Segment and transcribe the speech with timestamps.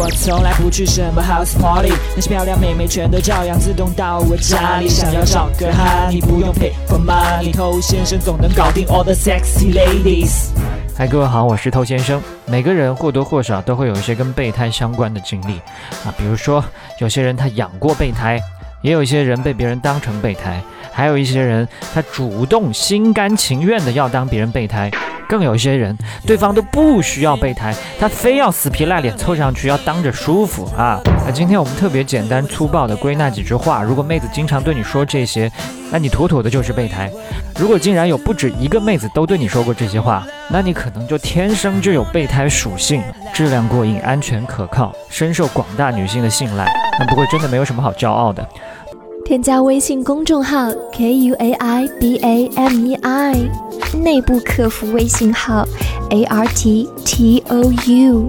[0.00, 4.88] 我从来不去什么 house party，那些漂亮妹妹全都照样自动到我家里。
[4.88, 10.50] 想要找个哈，你不用 pay for money，偷先生总能搞定 all the sexy ladies。
[10.96, 12.22] 嗨，各位好，我是偷先生。
[12.46, 15.60] 每个人或多或少都会有一些跟备胎相关的经历
[16.04, 16.64] 啊，比如说
[17.00, 18.40] 有些人他养过备胎，
[18.82, 20.62] 也有一些人被别人当成备胎，
[20.92, 24.88] 还有一些人他主动心甘情愿的要当别人备胎。
[25.28, 30.98] 更有些人，对方都不需要备胎，他非要死皮赖脸凑上去，要当着舒服啊！
[31.26, 35.52] 那今天我们特别简单粗暴的归纳几句话，如果妹子经常对你说这些，
[35.92, 37.10] 那你妥妥的就是备胎；
[37.60, 43.02] 如果竟然有不止一个妹子都对你说过这些话，那你可能就天生就有备胎属性，
[43.34, 46.66] 质量过硬，安全可靠，深受广大女性的信赖。
[46.98, 48.48] 那不过真的没有什么好骄傲的。
[49.24, 53.34] 添加微信公众号 k u a i b a m e i，
[53.94, 55.66] 内部客服微信号
[56.10, 58.28] a r t t o u。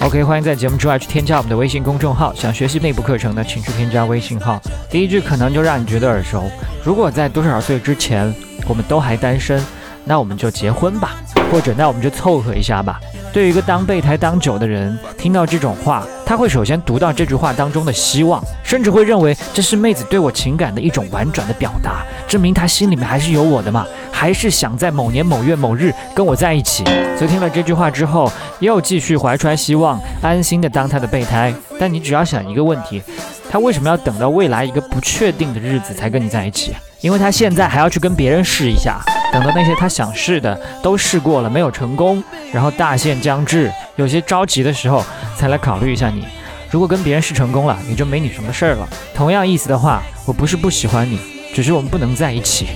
[0.00, 2.32] OK，欢迎在节目之外去添加我们的微信公众号。
[2.34, 4.60] 想学习内部课程的，请去添加微信号。
[4.90, 6.44] 第一句可能就让你觉得耳熟。
[6.84, 8.32] 如果在多少岁之前
[8.68, 9.62] 我们都还单身，
[10.04, 11.16] 那我们就结婚吧，
[11.50, 13.00] 或者那我们就凑合一下吧。
[13.32, 26.82] 对于一个当备胎当久的人，听到这种话，他会首先读到这句话当中的希望，甚至会认为这是妹子对我情感的一种婉转的表达，证明她心里面还是有我的嘛，还是想在某年某月某日跟我在一起。
[27.18, 31.52] 所以听了这句话之后，又继续怀揣希望，安心的当他的备胎。
[31.78, 33.02] 但你只要想一个问题，
[33.50, 36.74] 他为什么要等到未来一个不确定的日子才跟你在一起？
[37.02, 38.98] 因为他现在还要去跟别人试一下。
[39.32, 45.04] 等到那些他想试的都试过了，没有成功，然后大限将至，有些着急的时候，
[45.36, 46.26] 才来考虑一下你。
[46.70, 48.88] 如果跟别人试成功了，也就没你什么事儿了。
[49.14, 51.20] 同样意思的话，我不是不喜欢你，
[51.54, 52.68] 只是我们不能在一起。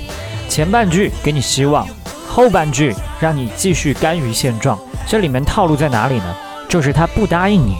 [0.48, 1.86] 前半句给你希望，
[2.28, 4.78] 后半句让你继续甘于现状。
[5.06, 6.36] 这里面套路在哪里呢？
[6.68, 7.76] 就是他不答应你，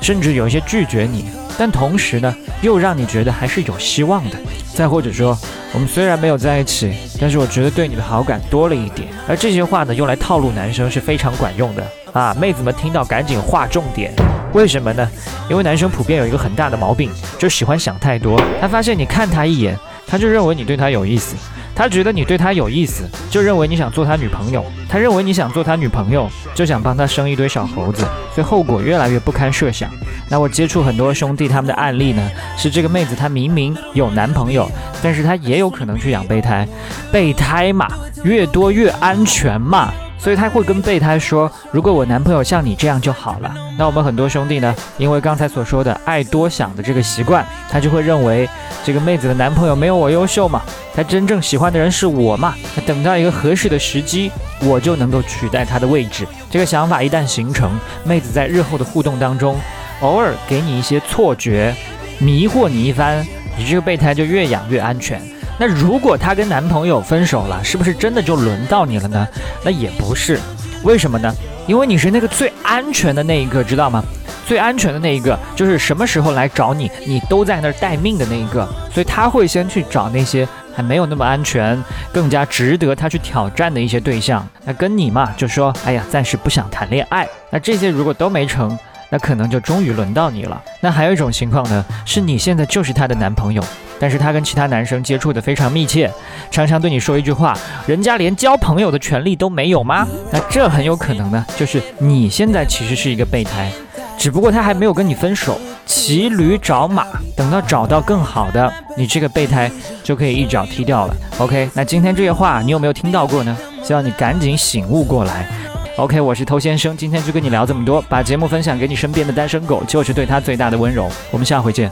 [0.00, 4.36] 甚至有一些拒绝你，但同时呢，又让你觉得还是有希望的。
[4.74, 5.38] 再或者说。
[5.72, 9.08] 我们虽然没有在一起，但是我觉得对你的好感多了一点。
[9.26, 12.32] 而这些话呢，用来套路男生是非常管用的啊！
[12.40, 14.14] 妹子们听到赶紧划重点。
[14.54, 15.06] 为什么呢？
[15.50, 18.40] 因为男生普遍有一个很大的毛病，就喜欢想太多。
[18.60, 19.76] 他发现你看他一眼，
[20.06, 21.34] 他就认为你对他有意思。
[21.76, 24.64] 他觉得你对他有意思，就认为你想做他女朋友。
[24.88, 29.90] 他认为你想做他女朋友，就想帮他生一堆小猴子，所以后果越来越不堪设想。
[30.28, 34.70] 那我接触很多兄弟他们的案例呢，是这个妹子她明明有男朋友，
[35.02, 36.64] 但是她也有可能去养备胎。
[37.10, 37.88] 备胎嘛，
[38.22, 39.92] 越多越安全嘛。
[40.24, 48.48] 所以他会跟备胎说：“如果我男朋友像你这样就好了。”那我们很多兄弟呢，因为刚才所说的爱多想的这个习惯，他就会认为
[48.82, 50.62] 这个妹子的男朋友没有我优秀嘛，
[50.94, 54.32] 他真正喜欢的人是我嘛，他等到一个合适的时机，
[54.62, 56.26] 我就能够取代他的位置。
[56.50, 59.60] 这个想法一旦形成，妹子在日后的互动当中，
[60.00, 61.74] 偶尔给你一些错觉，
[62.18, 63.22] 迷惑你一番，
[63.58, 65.20] 你这个备胎就越养越安全。
[65.58, 69.26] 那如果她跟男朋友分手了，是不是真的就轮到你了呢？
[69.64, 70.38] 那也不是，
[70.82, 71.32] 为什么呢？
[71.66, 74.04] 因为你是那个最安全的那一个，知道吗？
[74.46, 78.68] 最安全的那一个，就是什么时候来找你，你都在那儿待命的那一个。
[78.92, 81.82] 所以他会先去找那些还没有那么安全、
[82.12, 84.46] 更加值得他去挑战的一些对象。
[84.64, 87.26] 那跟你嘛，就说，哎呀，暂时不想谈恋爱。
[87.48, 88.78] 那这些如果都没成，
[89.08, 90.60] 那可能就终于轮到你了。
[90.82, 93.64] 那还有一种情况呢，是你现在就是他的男朋友。
[94.04, 96.12] 但是他跟其他男生接触的非常密切，
[96.50, 97.56] 常常对你说一句话
[97.88, 103.72] ：“人家连交朋友的权利都没有吗？”那这很有可能呢，就是你现在其实是一个备胎，
[104.18, 109.72] 只不过他还没有跟你分手，骑驴找马，等到找到更好的，你这个备胎
[110.02, 111.16] 就可以一脚踢掉了。
[111.38, 113.56] OK，那今天这些话你有没有听到过呢？
[113.82, 115.48] 希望你赶紧醒悟过来。
[115.96, 121.08] OK，我是偷先生，今天就跟你聊这么多，把节目分享给你身边的单身狗，就是对他最大的温柔。
[121.30, 121.90] 我们下回见。